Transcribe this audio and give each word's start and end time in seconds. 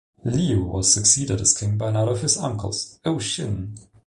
Leo 0.25 0.63
was 0.63 0.91
succeeded 0.91 1.39
as 1.41 1.53
king 1.55 1.77
by 1.77 1.89
another 1.89 2.13
of 2.13 2.23
his 2.23 2.35
uncles, 2.35 2.97
Oshin. 3.05 3.77